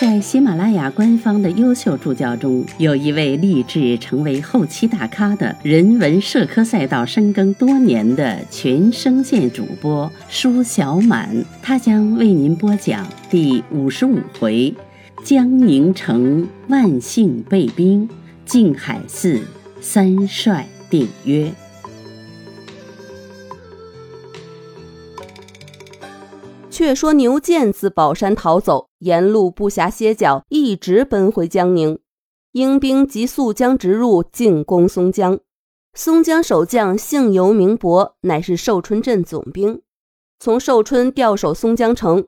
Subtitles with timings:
[0.00, 14.74] 在喜马拉雅官方的优秀助教中，有一位立志成为后期大咖的人文社科赛道深耕多年的全声线主播舒小满，他将为您播讲第五十五回：
[15.24, 18.08] 江宁城万姓被兵，
[18.44, 19.40] 静海寺
[19.80, 21.52] 三帅定约。
[26.84, 31.98] 却说牛建自宝山逃走，沿路不暇歇脚，一直奔回江宁。
[32.52, 35.40] 英兵即速将直入，进攻松江。
[35.94, 39.80] 松江守将姓尤名伯，乃是寿春镇总兵，
[40.38, 42.26] 从寿春调守松江城。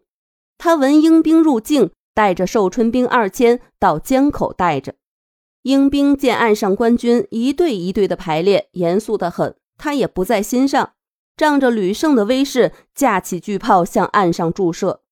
[0.57, 4.95] 他闻英兵入境，带着寿春兵二千到江口待着。
[5.65, 10.93] 英兵见岸上官军一队一队的排列，严肃得很，他也不在心上。
[11.37, 15.03] 仗着吕胜的威势，架起巨炮向岸上注射。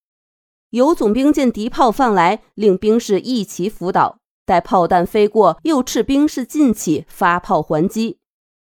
[0.71, 8.17] 游总兵见敌炮放来，令兵士一齐伏倒，待炮弹飞过，又斥兵士进起发炮还击。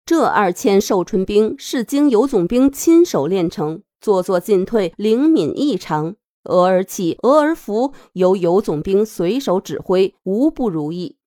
[0.05, 11.17] 这二千寿春兵是经游总兵亲手练成，做作进退灵敏异常，俄而起，俄而伏，由游总兵随手指挥，无不如意。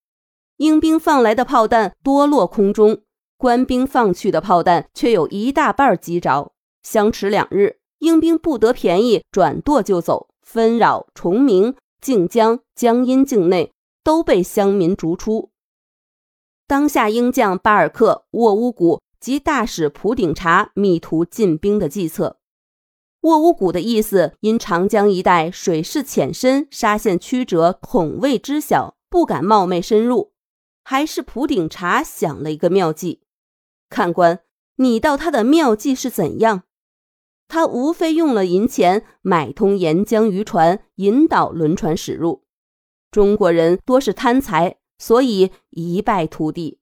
[0.57, 3.03] 英兵放来的炮弹多落空中。
[3.37, 15.51] 官兵放去的炮弹却有一大半击着，相持两日，英兵不得便宜，转舵就走，纷扰崇明、靖江、江阴境内都被乡民逐出。
[16.67, 22.39] 当下英将巴尔克、沃乌古及大使普顶察密图进兵的计策。
[23.23, 30.34] 沃乌古的意思，因长江一带水势浅深，沙线曲折，恐未知晓，不敢冒昧深入。
[30.85, 33.23] 还是普顶茶想了一个妙计。
[33.89, 34.41] 看官，
[34.77, 36.63] 你道他的妙计是怎样？
[37.49, 42.45] 他无非用了银钱买通沿江渔船，引导轮船驶入。
[43.11, 46.81] 中国人多是贪财，所以一败涂地。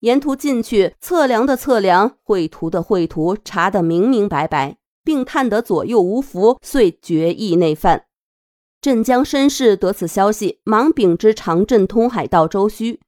[0.00, 8.06] 沿途进去测量的测量，绘图的绘图，查得明明白白，并探得左右无符，遂决意内犯。
[8.80, 13.00] 镇江绅士得此消息，忙禀知长镇通海道周须。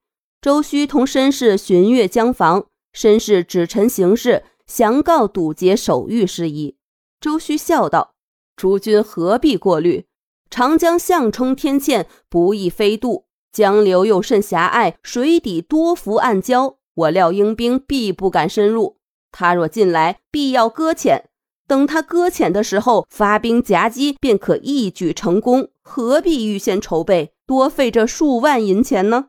[0.42, 2.64] 周须同绅士巡阅江防。
[2.94, 6.76] 绅士指陈行事，详告堵截守御事宜。
[7.20, 8.14] 周须笑道
[8.56, 10.06] ：“诸君何必过虑？
[10.48, 16.76] 长江向冲天堑，不易飞渡；江流又甚狭隘，水底多伏暗礁。
[16.94, 18.96] 我料英兵必不敢深入。
[19.30, 21.28] 他若进来，必要搁浅。
[21.68, 25.68] 等他搁浅的时候，发兵夹击，便可一举成功。
[25.82, 29.26] 何必预先筹备，多费这数万银钱呢？”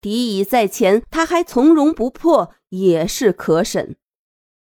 [0.00, 3.96] 敌已在前，他还从容不迫，也是可审。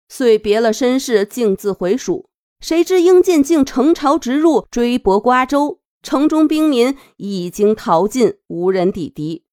[0.09, 2.29] 遂别了身世，径自回蜀。
[2.59, 5.79] 谁知英舰竟乘潮直入，追泊瓜州。
[6.03, 9.45] 城中兵民已经逃尽，无人抵敌。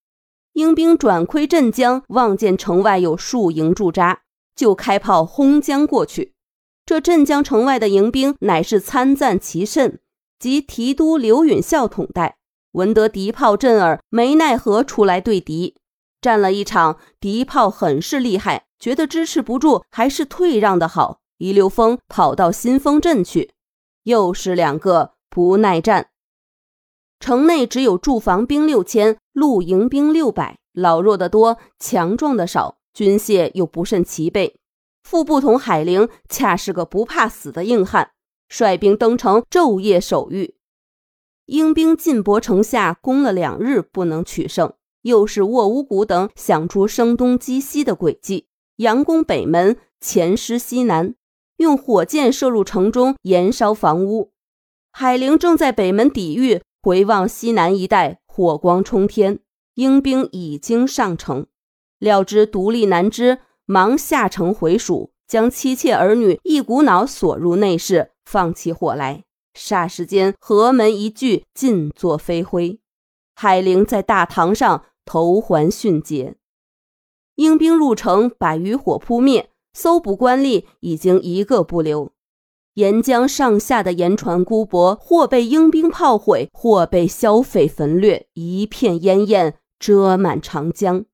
[0.55, 4.23] 英兵转窥镇江，望见城外有数营驻扎，
[4.57, 6.35] 就开炮轰将过去。
[6.85, 10.01] 这镇江城外的迎兵，乃是参赞齐慎
[10.39, 12.38] 及提督刘允孝统带。
[12.79, 15.75] 闻得敌炮震耳，没奈何出来对敌，
[16.21, 23.51] 战了一场，敌炮很是厉害，觉得支持不住，还是退让的好，一溜风跑到新丰镇去。
[24.05, 26.11] 又是两个不耐战，
[27.19, 34.61] 城内只有驻防兵六千，露营兵六百，老弱的多，强壮的少，军械又不甚齐备。
[35.03, 38.13] 副部统海灵恰是个不怕死的硬汉，
[38.49, 40.55] 率兵登城，昼夜守御。
[41.49, 51.15] 英兵进博城下，攻了两日不能取胜，又是沃乌古等想出声东击西的诡计，佯攻北门，前师西南，
[51.57, 54.33] 用火箭射入城中，燃烧房屋。
[54.93, 59.39] 海灵正在北门抵御，回望西南一带，火光冲天，
[59.77, 61.47] 英兵已经上城，
[61.99, 69.25] 料知独立难支，忙下城回蜀，将妻妾儿女一股脑锁入内室，放起火来。
[69.59, 72.79] 霎时间，河门一聚，尽作飞灰。
[73.35, 76.37] 海陵在大堂上头环迅捷。
[77.35, 82.13] 英兵入城，把余火扑灭，搜捕官吏已经一个不留。
[82.75, 91.05] 沿江上下的盐船孤泊，或被英兵炮毁，或被消匪焚掠，一片烟焰遮满长江。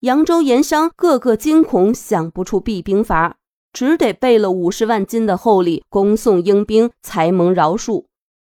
[0.00, 3.38] 扬州盐商个个惊恐，想不出避兵法。
[3.72, 8.06] 只得备了五十万金的厚礼，恭送英兵，才蒙饶恕。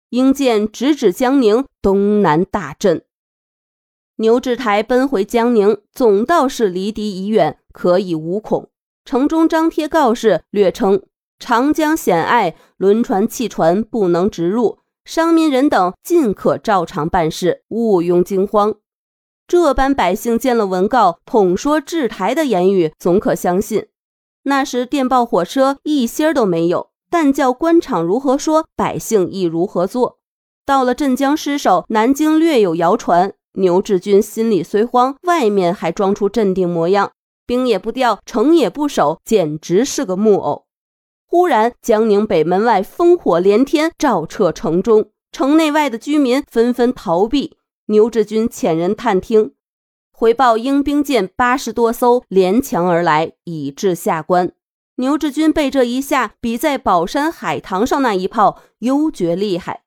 [0.09, 3.03] 英舰直指江宁，东南大震。
[4.17, 8.69] 牛志台奔回江宁，总道是离敌已远，可以无恐。
[9.03, 11.03] 城中张贴告示，略称
[11.37, 18.75] 长江险隘，轮船汽船不能直入，商民人等尽可照常办事，勿用惊慌。
[19.47, 23.87] 这般百姓见了文告，统说志台的言语，总可相信。
[24.47, 30.19] 那时电报火车一星儿都没有，但叫官场如何说，百姓亦如何做。
[30.67, 33.33] 到了镇江失守，南京略有谣传。
[33.53, 37.13] 牛志军心里虽慌，外面还装出镇定模样，
[37.47, 40.65] 兵也不调，城也不守，简直是个木偶。
[41.25, 47.57] 忽然，江宁北门外烽火连天，照彻城中，城内外的居民纷纷逃避。
[47.87, 49.53] 牛志军遣人探听，
[50.17, 54.53] 回报英兵舰八十多艘连墙而来，已至下关。
[54.95, 59.83] 牛志军被这一下，比在宝山海棠上那一炮优觉厉害。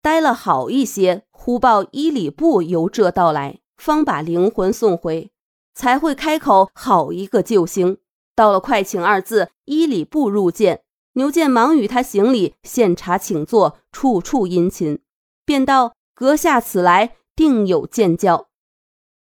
[0.00, 5.30] 待了好一些，忽报伊里布由这到来，方把灵魂送回，
[5.74, 6.70] 才会开口。
[6.72, 7.98] 好一个救星！
[8.34, 10.80] 到了快请二字，伊里布入见，
[11.16, 15.00] 牛健忙与他行礼，献茶请坐，处处殷勤，
[15.44, 15.92] 便道。
[16.14, 18.48] 阁下此来，定有见教。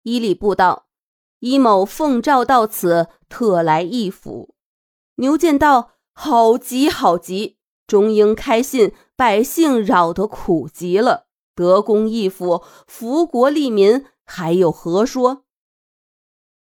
[0.07, 0.87] 伊里布道
[1.41, 4.55] ：“伊某奉诏到此，特来议府。”
[5.19, 7.59] 牛见道：“好急好急！
[7.89, 11.27] 中英开信，百姓扰得苦极了。
[11.57, 15.43] 得功义府，福国利民，还有何说？”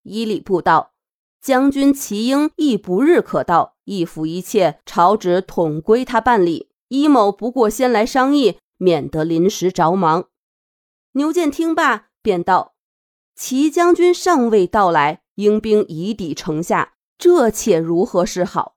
[0.03, 0.93] 伊里布道
[1.41, 6.69] ：“将军齐英亦不日可到，义府一切，朝旨统归他办理。
[6.89, 10.29] 伊某不过先来商议。”免得临时着忙。
[11.11, 12.73] 牛健听罢，便道
[13.43, 18.75] ：“齐将军尚未到来，英兵已抵城下，这且如何是好？”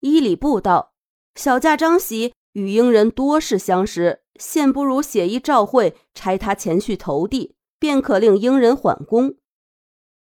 [0.00, 0.92] 伊里布道
[1.34, 9.36] ：“小驾张喜与英人多是相识，现不如写一诏会，差他前去投递，便可令英人缓攻。”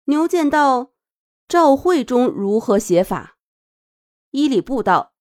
[0.07, 0.93] 牛健道
[1.49, 3.39] ：“诏会中如何写法？”
[4.31, 5.15] 伊里布道：“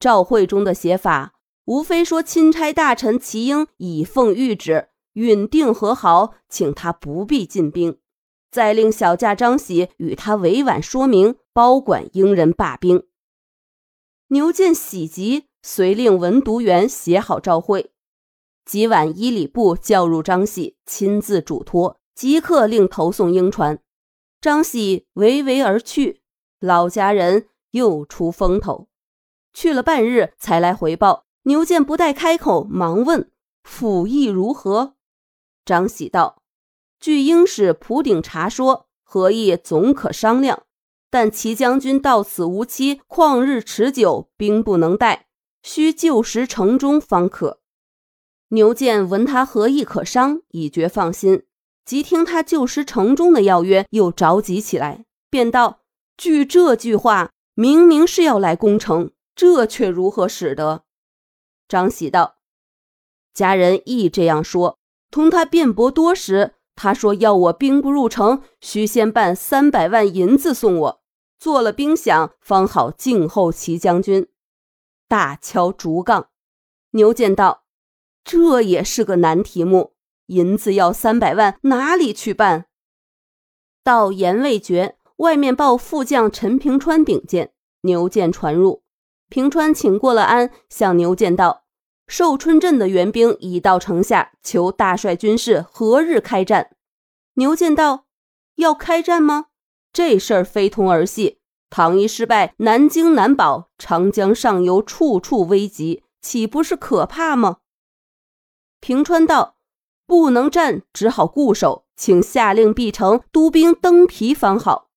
[0.00, 1.34] 诏会中的写法。”
[1.66, 7.98] 无非说钦差大臣齐英已奉谕旨，允定和好，请他不必进兵，
[8.50, 13.02] 再令小驾张喜与他委婉说明，包管英人罢兵。
[14.28, 17.92] 牛建喜极，遂令文读员写好诏会。
[18.66, 23.78] 即晚，伊里布叫入张喜，亲自嘱托，即刻令投送英船。
[24.40, 26.20] 张喜唯唯而去，
[26.60, 28.88] 老家人又出风头，
[29.54, 31.24] 去了半日，才来回报。
[31.44, 33.30] 牛健不待开口，忙问
[33.62, 34.95] ：“府意如何？”
[35.66, 36.40] 张喜道
[37.00, 40.62] ：“据英使蒲鼎察说，何意总可商量。
[41.10, 45.26] 但齐将军到此无期，旷日持久，兵不能待，
[45.62, 47.60] 需就时城中方可。”
[48.50, 51.42] 牛健闻他何意可商，已觉放心。
[51.84, 55.82] 即听他就时城中的要约，又着急起来，便道
[56.16, 60.84] ：“据这句话，明明是要来攻城，这却如何使得？”
[61.68, 62.36] 张喜道
[63.34, 64.78] ：“家人亦这样说。
[65.16, 71.02] 同他辩驳多时，他说要我兵不入城，须先办三百万银子送我，
[71.38, 74.28] 做了兵饷，方好静候齐将军。”
[75.08, 76.28] 大敲竹杠。
[76.90, 77.64] 牛健道
[78.24, 79.94] ：“这也是个难题目。
[80.26, 82.66] 银子要三百万，哪里去办？”
[83.82, 87.54] 到言未绝，外面报副将陈平川禀见。
[87.80, 88.82] 牛健传入。
[89.30, 91.64] 平川请过了安，向牛健道
[92.06, 96.76] ：“寿春镇的援兵已到城下，求大帅军士何日开战？”
[97.34, 98.06] 牛建道
[98.56, 99.46] ：“要开战吗？
[99.92, 101.40] 这事儿非同儿戏。
[101.68, 107.58] 唐一失败，南京难保，长江上游处处危急，岂不是可怕吗？”
[108.80, 109.56] 平川道
[110.06, 114.90] ：“不能战，只好固守，请下令必城，督兵登皮方好。”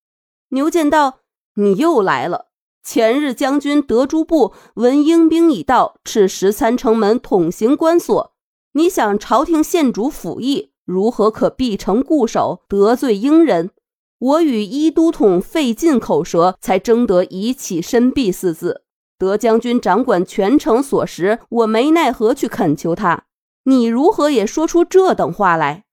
[0.50, 1.22] 牛建道
[1.56, 2.49] ：“你又来了。”
[2.92, 8.34] 前日将军德诸部闻英兵已到，斥十三城门统行关锁。
[8.72, 13.70] 你想朝廷县主府邑，如何可闭城固守，得罪英人？
[14.18, 18.82] 我与一都统费尽口舌，才争得以启身避四字。
[19.20, 23.26] 德将军掌管全城所食，我没奈何去恳求他。
[23.66, 25.84] 你如何也说出这等话来？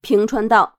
[0.00, 0.76] 平川道：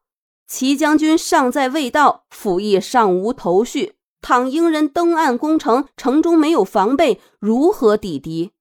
[0.47, 3.96] 齐将军尚在未到，府邑尚无头绪。
[4.27, 8.51] 倘英人登岸攻城，城中没有防备，如何抵敌？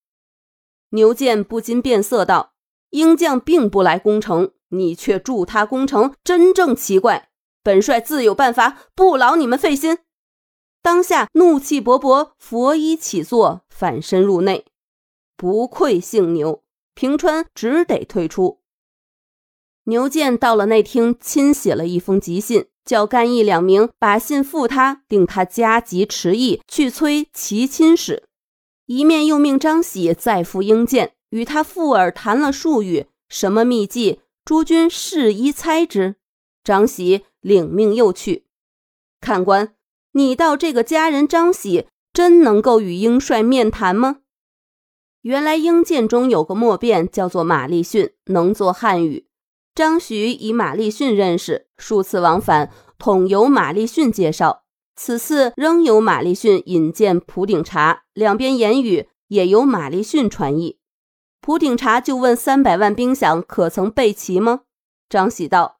[0.90, 2.52] 牛健不禁变色道
[2.90, 7.30] ：“英将并不来攻城，你却助他攻城，真正奇怪。
[7.64, 9.98] 本帅自有办法，不劳你们费心。”
[10.80, 14.66] 当下怒气勃勃，佛衣起坐，反身入内。
[15.36, 16.62] 不愧姓牛，
[16.94, 18.60] 平川只得退出。
[19.86, 28.22] 牛健到了内厅，亲写了一封急信，叫干邑两名把信付他，令他加急迟议去催齐亲使。
[28.86, 36.14] 一面又命张喜再赴英见，与他附耳谈了数语，什么秘计，诸君试一猜之。
[36.62, 38.46] 张喜领命又去。
[39.20, 39.74] 看官，
[40.12, 44.18] 你道这个家人张喜真能够与英帅面谈吗？
[45.22, 49.25] 原来英舰中有个默变，叫做马立逊，能作汉语。
[49.76, 54.62] 张徐以马立逊认识，数次往返，统由马立逊介绍。
[54.96, 60.78] 此次仍由马立逊引荐普鼎茶，两边言语也由马立逊传译。
[61.42, 64.62] 普鼎茶就问：三百万兵饷可曾备齐吗？
[65.10, 65.76] 张喜道：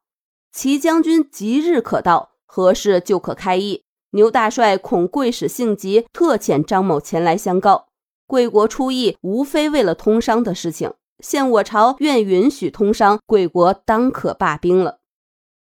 [0.52, 3.84] 齐将军即日可到，何事就可开议。
[4.10, 7.86] 牛大帅恐贵使性急，特遣张某前来相告。
[8.26, 10.92] 贵国出议，无非为了通商的事情。
[11.20, 15.00] 现我朝愿允许通商，贵国当可罢兵了。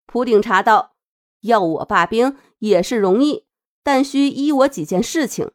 [0.06, 0.96] 普鼎察道
[1.42, 3.46] ：“要我罢兵也是容易，
[3.84, 5.52] 但需依我几件事情。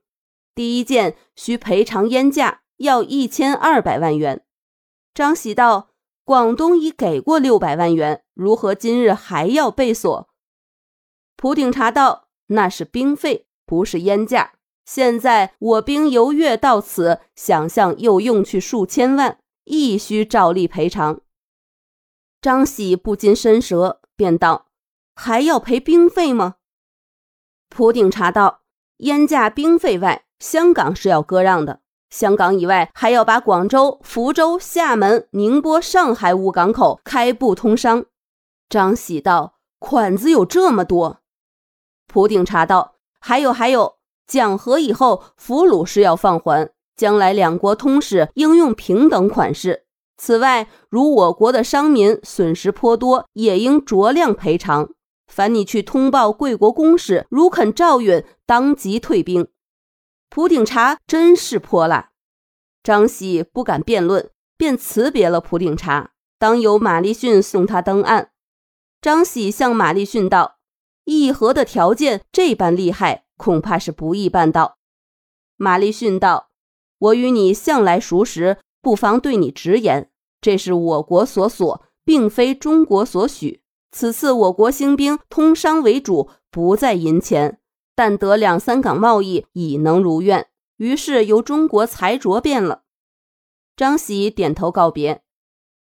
[0.54, 4.44] 第一件，需赔偿烟价，要一千二百万元。”
[5.14, 5.90] 张喜道
[6.24, 10.28] ：“广东已给过六百万元，如何今日还要被索？”
[11.36, 14.54] 普鼎察道：“那是兵费，不是烟价。
[14.84, 21.20] 现在我兵由粤到此，想象又用去数千万。”亦需照例赔偿。
[22.40, 24.66] 张喜不禁伸舌，便道
[25.16, 26.56] ：“还要赔兵费吗？”
[27.70, 28.60] 普鼎察道
[28.98, 31.80] ：“烟价兵费外，香港是要割让的。
[32.10, 38.04] 香港以外，还要把广州、福州、厦门、宁波、上海五港口开埠通商。”
[38.68, 41.22] 张喜道：“款子有这么多？”
[42.06, 49.84] 普鼎察道：“还有还有，讲和以后，俘虏是要放还。”将来两国通使应用平等款式。
[50.16, 54.90] 此外，如我国的商民损失颇多，也应酌量赔偿。
[55.26, 59.48] 凡你去通报贵国公使，如肯照允，当即退兵。
[60.30, 62.10] 普鼎察真是泼辣。
[62.82, 68.30] 张喜不敢辩论，便辞别了普鼎察，当由马立逊送他登岸。
[69.00, 70.58] 张喜向马立逊道
[71.04, 74.78] ：“议和的条件这般厉害，恐怕是不易办到。”
[75.56, 76.50] 马立逊道。
[76.98, 80.10] 我与你向来熟识，不妨对你直言，
[80.40, 83.62] 这是我国所锁，并非中国所许。
[83.92, 87.60] 此次我国兴兵通商为主，不在银钱，
[87.94, 90.48] 但得两三港贸易已能如愿，
[90.78, 92.82] 于是由中国裁着便了。
[93.76, 95.22] 张喜点头告别。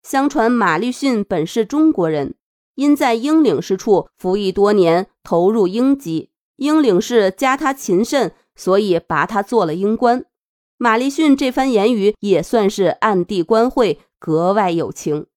[0.04, 2.36] 相传马立逊本是中国人，
[2.76, 10.26] 因在英领事处服役多年，投入英籍，英领事加他勤慎，所以拔他做了英官。
[10.84, 15.28] 马立逊这番言语也算是暗地关会，格外有情。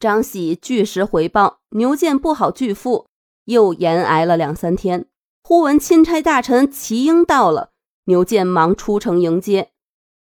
[0.00, 3.08] 张喜据实回报，牛剑不好拒付，
[3.44, 5.08] 又延挨了两三天。
[5.42, 7.72] 忽闻钦差大臣齐英到了，
[8.06, 9.72] 牛剑忙出城迎接。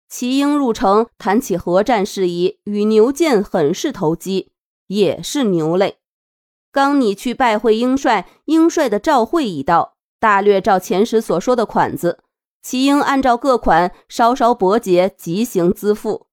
[0.09, 4.51] 齐英入城，谈起合战事宜，与牛剑很是投机，
[4.87, 5.99] 也是牛类。
[6.73, 12.19] 刚你去拜会英帅，英帅的召会已到，大略照前时所说的款子。
[12.65, 16.25] 齐英按照各款稍稍拨结，即行资付。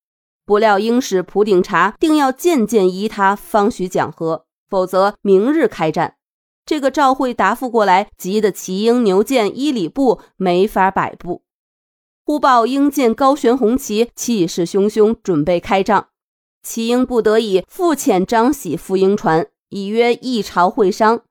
[0.47, 6.17] 不料英使普鼎察定要件件依他，方许讲和，否则明日开战。
[6.65, 11.43] 这个召会答复过来，急得齐英牛剑一里步没法摆布。
[12.25, 16.09] 忽报英见高悬红旗，气势汹汹，准备开仗。
[16.63, 21.25] 齐英不得已复遣张喜赴英船，以约一朝会商。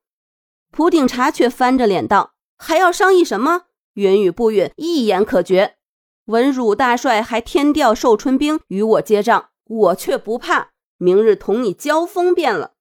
[0.69, 3.63] 普鼎察却翻着脸道：“还要商议什么？”
[3.93, 5.77] 允与不允，一言可决。
[6.25, 10.69] 文汝大帅还添调寿春兵与我接仗，我却不怕。
[10.97, 12.73] 明日同你交锋便了。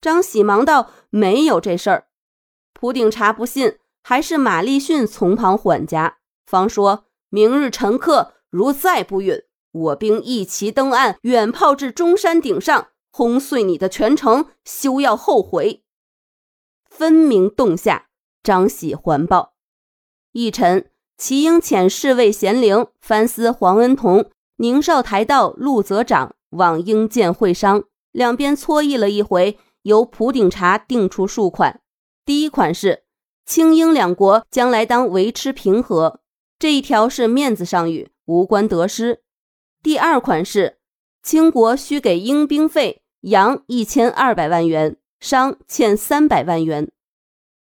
[0.00, 2.08] 张喜忙道：“没有这事儿。”
[2.74, 9.40] 普鼎察不信，还是马立逊从旁缓颊，方说明日陈客，如再不允，
[9.70, 15.84] 我兵一齐登岸，远炮至中山顶上，轰碎你的全城，休要后悔。
[16.90, 18.08] 分明动下，
[18.42, 19.51] 张喜环报。
[20.32, 20.86] 一晨，
[21.18, 31.82] 齐英遣侍卫贤陵、藩司黄恩同、宁绍台道陆泽长往英见会商，两边磋议了一回，由普鼎茶定出数款。
[32.24, 33.02] 第一款是
[33.44, 36.20] 清英两国将来当维持平和，
[36.58, 39.20] 这一条是面子上语，无关得失。
[39.82, 40.78] 第二款是
[41.22, 46.90] 清国需给英兵费，洋一千二百万元，商欠三百万元，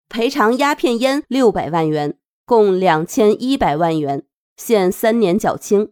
[0.07, 2.15] 赔偿鸦片烟六百万元。
[2.50, 4.24] 共两千一百万元，
[4.58, 5.91] 限三年缴清。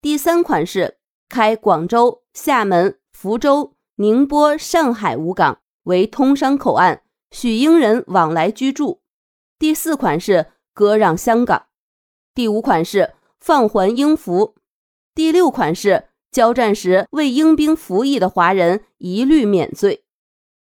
[0.00, 0.96] 第三款是
[1.28, 9.02] 开广州、厦门、福州、宁波、上海五港为通商口岸，许英人往来居住。
[9.58, 11.66] 第四款是割让香港。
[12.34, 14.54] 第五款是放还英俘。
[15.14, 20.04] 第六款是交战时为英兵服役的华人一律免罪。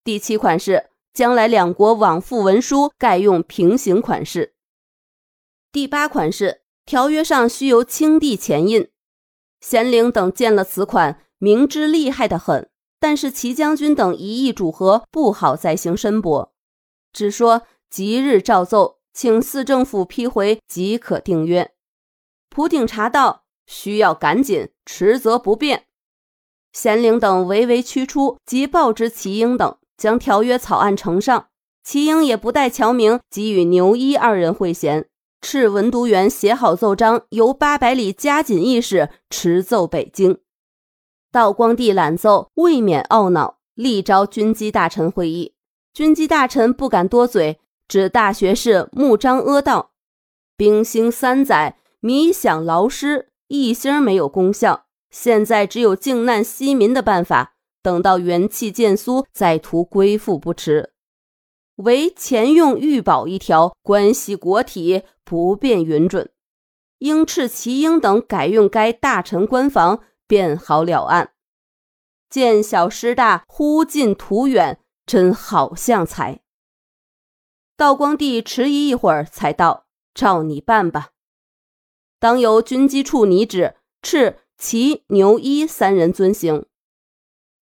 [0.04, 4.54] 第七款是将来两国往复文书盖用平行款式。
[5.70, 8.88] 第八款是条约上须由清帝签印。
[9.60, 16.54] 咸灵等见了此款，明知厉害的很，但是齐将军等一意主和，不好再行申驳，
[17.12, 21.72] 只说即日照奏，请四政府批回即可订约。
[22.48, 25.84] 普鼎查道需要赶紧，迟则不便。
[26.72, 31.48] 咸灵等唯唯屈出，即报之齐英等，将条约草案呈上。
[31.84, 35.07] 齐英也不待乔明，即与牛一二人会贤。
[35.40, 40.38] 敕文读员写好奏章，由八百里加紧义士持奏北京。
[41.30, 45.54] 道光帝览奏，未免懊恼，力召军机大臣会议。
[45.94, 49.92] 军机大臣不敢多嘴，指大学士穆彰阿道
[50.56, 54.86] ：“兵兴三载，米饷劳师，一星没有功效。
[55.10, 60.92] 现在只有靖难息民的办法，等到元气渐苏，再图归附不迟。”
[61.78, 66.30] 唯钱用玉宝一条，关系国体，不便允准。
[66.98, 71.34] 应敕齐英等改用该大臣官房，便好了案。
[72.28, 76.40] 见小失大，忽近图远，真好相才。
[77.76, 81.10] 道光帝迟疑一会儿，才道：“照你办吧。
[82.18, 86.66] 当由军机处拟旨，敕齐、牛一三人遵行。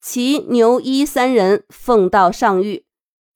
[0.00, 2.84] 齐、牛一三人奉到上谕。”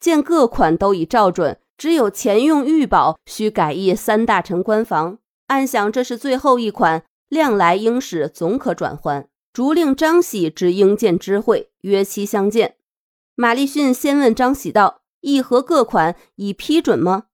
[0.00, 5.19] 见各款都已照准，只有钱用玉宝需改译三大臣官房。
[5.49, 9.28] 暗想这是最后一款，量来应使总可转还。
[9.52, 12.76] 逐令张喜之应见知会，约期相见。
[13.35, 17.25] 马立逊先问张喜道：“议和各款已批准吗？”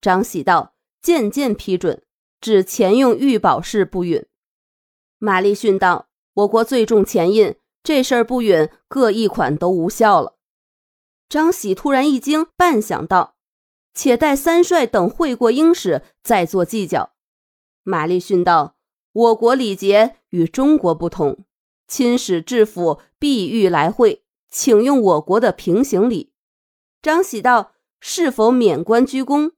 [0.00, 2.02] 张喜道：“渐渐批准，
[2.40, 4.24] 只钱用玉宝事不允。”
[5.18, 10.36] 马立逊道：“我国最重钱印，这事儿不允，各一款都无效了。”
[11.28, 13.36] 张喜突然一惊，半晌道
[13.92, 17.12] ：“且待三帅等会过英使，再做计较。”
[17.84, 18.76] 马立逊道
[19.12, 21.44] ：“我国礼节与中国不同，
[21.86, 26.32] 亲使至府必欲来会，请用我国的平行礼。”
[27.02, 29.52] 张喜道：“是否免官鞠躬？”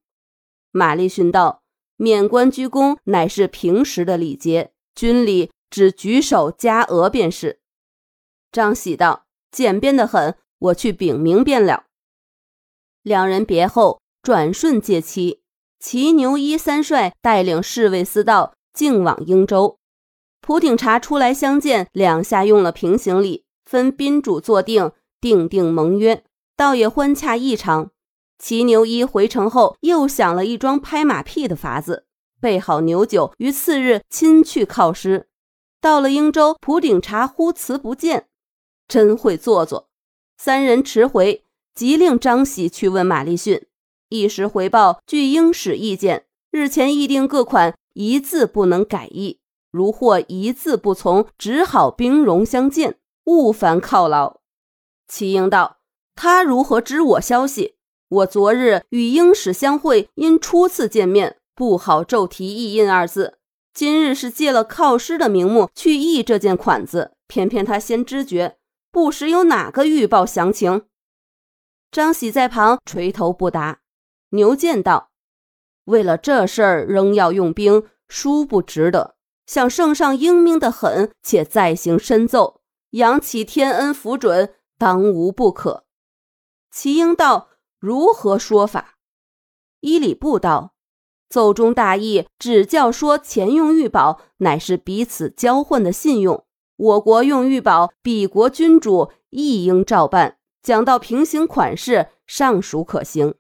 [0.73, 1.63] 马立逊道
[1.97, 7.61] ：“免官鞠躬乃是平时的礼节，军礼只举手加额便是。”
[8.51, 11.85] 张喜道：“简便的很。”我去禀明便了。
[13.03, 15.43] 两人别后，转瞬借期。
[15.79, 19.79] 齐牛一三帅带领侍卫司道径往英州。
[20.41, 26.25] 普鼎察出来相见，两下用了平行礼，分宾主坐定，定定盟约，
[26.57, 27.91] 倒也欢洽异常。
[28.39, 32.07] 齐牛一回城后，又想了一桩拍马屁的法子，
[32.41, 35.29] 备好牛酒，于次日亲去犒师。
[35.79, 38.29] 到了英州，普鼎察忽辞不见，
[38.89, 39.90] 真会做作。
[40.43, 43.67] 三人迟回，即令张喜去问马立逊，
[44.09, 49.39] 一时回报据英使意见，日前议定各款一字不能改译，
[49.71, 54.41] 如或一字不从，只好兵戎相见，勿烦犒劳。
[55.07, 55.81] 齐英道
[56.17, 57.75] ：“他如何知我消息？
[58.09, 63.37] 我昨日与英使相会，因初次见面，不好骤提意印二字。
[63.75, 68.57] 今日是借了犒师的名目去议这件款子，偏偏他先知觉。”
[68.93, 70.87] 不时有哪个预报详情？
[71.93, 73.81] 张喜在旁垂头不答。
[74.31, 75.11] 牛健道
[75.87, 79.17] ：“为了这事儿，仍要用兵，殊不值得。
[79.47, 85.85] 想圣上英明的很，且再行申奏，扬起天恩福准，当无不可。”
[86.71, 88.99] 齐英道：“如何说法？”
[89.81, 90.75] 伊里布道
[91.29, 96.45] ：“奏中大意，只教说钱用玉宝，乃是彼此交换的信用。”
[96.81, 100.39] 我国用玉宝，彼国君主亦应照办。
[100.63, 103.35] 讲到平行款式，尚属可行。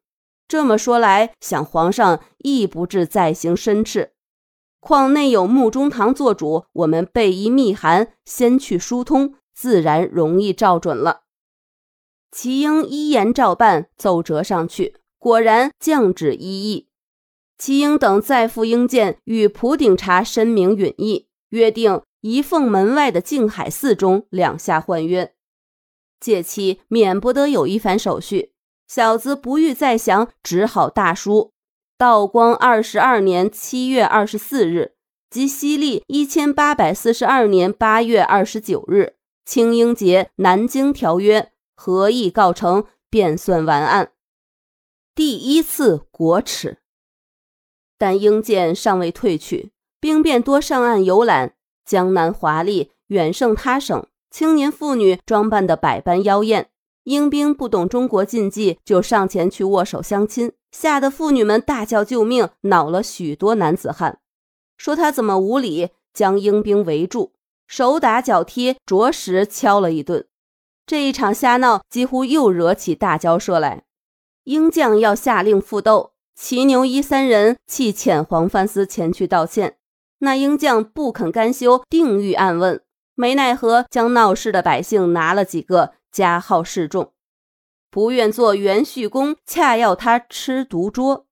[0.46, 4.12] 这么说来，想皇上亦不至再行申斥。
[4.78, 11.22] 况内有穆中堂做主，我们备一密函，先去疏通，自然容易照准了。
[12.30, 16.88] 齐英依言照办，奏折上去，果然降旨一议。
[17.56, 22.02] 齐英等再赴英见，与普鼎察申明允意，约定。
[22.20, 25.34] 一凤门外的静海寺中，两下换约，
[26.18, 28.52] 借期免不得有一番手续。
[28.86, 31.52] 小子不欲再详，只好大书：
[31.96, 34.96] 道光二十二年七月二十四日，
[35.30, 44.12] 即西历一千八百四十二年八月二十九日，清英节南京条约合议告成，便算完案。
[45.14, 46.78] 第一次国耻。
[47.96, 51.54] 但英舰尚未退去，兵便多上岸游览。
[51.84, 54.06] 江南华丽，远胜他省。
[54.30, 56.70] 青年妇女装扮得百般妖艳。
[57.04, 64.20] 英兵不懂中国禁忌，就上前去握手相亲，吓得妇女们大叫救命，恼了许多男子汉，
[64.76, 67.32] 说他怎么无礼，将英兵围住，
[67.66, 70.26] 手打脚踢，着实敲了一顿。
[70.86, 73.84] 这一场瞎闹，几乎又惹起大交涉来。
[74.44, 76.12] 英将要下令复斗。
[76.36, 79.76] 齐牛一三人弃遣黄帆司前去道歉，
[80.20, 82.82] 那英将不肯甘休，定欲暗问，
[83.14, 87.12] 没奈何将闹事的百姓拿了几个，加号示众，
[87.90, 91.26] 不愿做元旭公，恰要他吃独桌，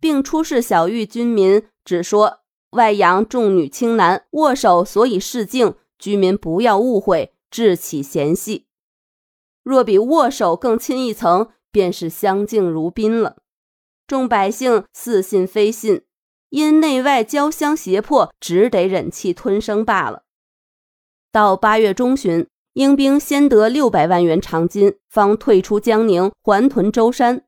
[0.00, 8.66] 并出示小玉军民，只说外洋重女轻男，握手所以示敬，居民不要误会，致起嫌隙。
[9.62, 13.36] 若比握手更亲一层，便是相敬如宾了。
[14.06, 16.02] 众百姓似信非信，
[16.50, 20.22] 因内外交相胁迫，只得忍气吞声罢了。
[21.32, 27.44] 到八月中旬，英兵先得六百万元长金，方退出江宁，还屯舟山。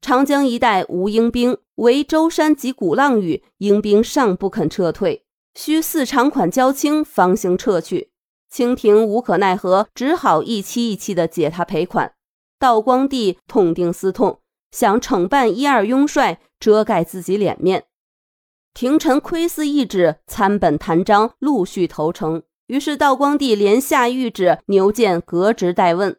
[0.00, 8.10] 长江一带无英兵，唯舟山及鼓浪屿，英兵尚不肯撤退，需四长款交清，方行撤去。
[8.50, 12.14] 清廷无可奈何，只好一期一期的解他赔款。
[12.58, 14.40] 道光帝痛定思痛。
[14.70, 17.84] 想惩办一二庸帅，遮盖自己脸面。
[18.74, 22.42] 廷臣窥伺懿旨，参本弹章，陆续投诚。
[22.68, 26.18] 于是道光帝连下谕旨，牛建革职代问，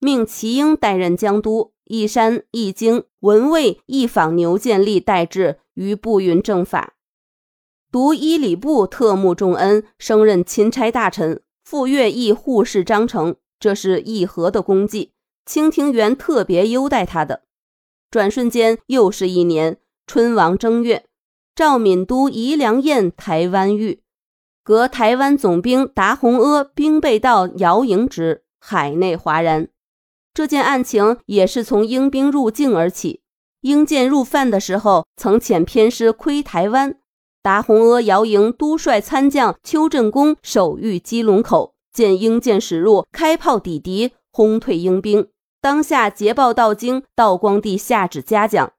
[0.00, 6.94] 命齐英代任江都，义山、义经、文卫一访牛建立代制，于步云正法。
[7.92, 15.12] 独伊礼部特募重恩，升任钦差大臣，赴粤议护士章程，这是议和的功绩。
[15.46, 17.44] 清廷原特别优待他的。
[18.10, 21.06] 转瞬间又是一年，春王正月，
[21.58, 24.00] 赵敏都宜良宴台湾遇，
[24.62, 29.66] 革台湾总兵达洪阿兵备道姚营之，海内哗然。
[30.32, 33.22] 这件案情也是从英兵入境而起。
[33.62, 36.94] 英舰入犯的时候，曾遣偏师窥台湾，
[37.42, 45.26] 达洪阿、姚营督率参将邱振公守御基隆口，见英舰驶入，开炮抵敌，轰退英兵。
[45.60, 48.74] 当下捷报到京，道光帝下旨嘉奖。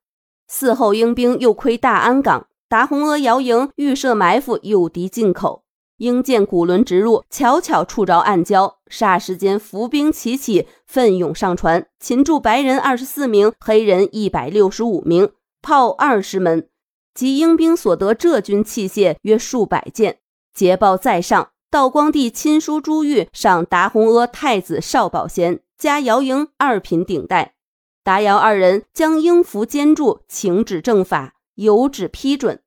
[0.50, 5.64] 嗣后英兵又窥大安港，达洪阿姚营预设埋伏，诱敌进口。
[5.98, 15.32] 英舰古轮直入，巧巧触着暗礁，霎时间伏兵齐起，奋勇上船，擒住白人二十四名，黑人一百六十五名，
[15.64, 16.70] 炮二十门，
[17.16, 20.20] 及英兵所得浙军器械约数百件。
[20.54, 25.62] 捷报在上，道光帝亲书朱玉，赏达洪阿太子少保衔。
[25.76, 27.56] 加姚营二品顶戴，
[28.04, 32.62] 达姚二人将英符监住，请旨正法，有旨批准。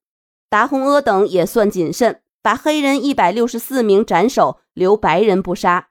[0.51, 5.89] 达洪阿等也算谨慎，把黑人一百六十四名斩首，留白人不杀。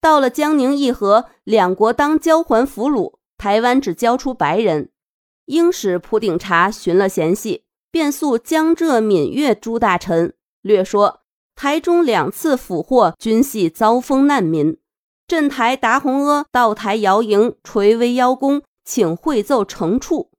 [0.00, 4.90] 到了江宁议和，两国当交还俘虏，台湾只交出白人。
[5.46, 11.20] 英使普鼎察寻了嫌隙，便诉江浙闽粤诸大臣，略说
[11.54, 14.78] 台中两次俘获均系遭封难民。
[15.26, 20.30] 镇台达洪阿到台姚营垂危邀功，请会奏惩处。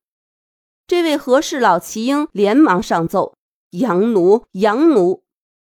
[0.89, 3.35] 这位和事老齐英连忙上奏：
[3.69, 5.21] 洋奴，洋奴！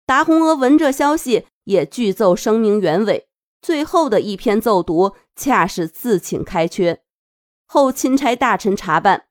[0.06, 3.30] 达洪阿闻这消息，也具奏声明原委。
[3.62, 7.02] 最后的一篇奏读，恰是自请开缺。
[7.66, 9.28] 后钦差大臣查办，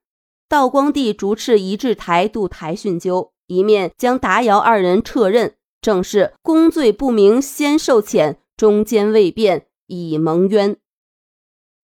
[0.48, 9.66] 道光帝逐斥移至台渡台训究，一面将达姚二人撤任，正是功罪不明先受遣，中间未变。
[9.88, 10.78] 已蒙冤。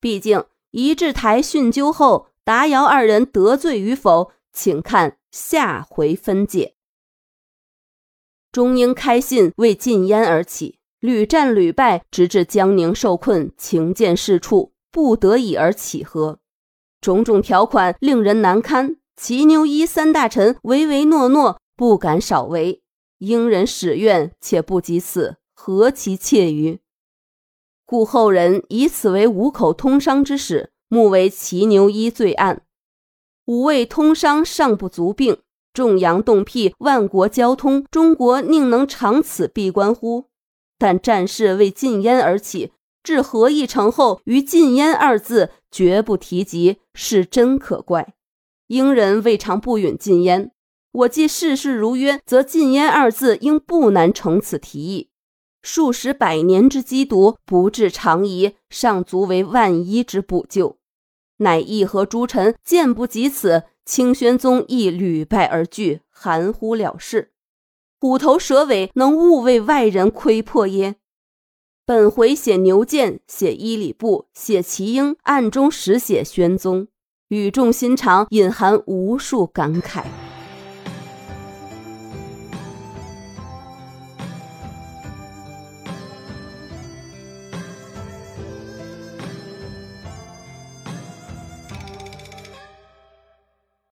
[0.01, 6.77] 毕竟移至台训究后，达姚二人得罪与否，请看下回分解。
[8.51, 16.39] 中英开信为禁烟而起，屡战屡败，直至江宁受困，情见事处，不得已而起和。
[17.03, 22.83] 种种条款令人难堪，齐牛一三大臣唯唯诺诺，不敢少违。
[23.19, 26.81] 英人使愿，且不及此，何其切于？
[27.85, 32.63] 故后人以此为五口通商之始，目为骑牛一罪案。
[33.45, 35.39] 五味通商尚不足病，
[35.73, 40.27] 众洋动辟，万国交通，中国宁能长此闭关乎？
[40.79, 42.73] 但战事为禁烟而起，
[43.03, 48.15] 至和议成后，于禁烟二字绝不提及，是真可怪。
[48.69, 50.53] 英人未尝不允禁烟，
[50.93, 55.11] 我既事事如约，则禁烟二字应不难成此提议。
[55.63, 60.78] 数十百年之积毒，不治长宜，尚足为万一之补救。
[61.39, 67.33] 乃义和诸臣见不及此，清宣宗亦屡败而惧，含糊了事。
[68.01, 70.97] 虎头蛇尾，能勿为外人窥破耶？
[71.85, 76.89] 本回写牛建，写伊里布，写齐英，暗中实写宣宗，
[77.29, 80.05] 语重心长，隐含无数感慨。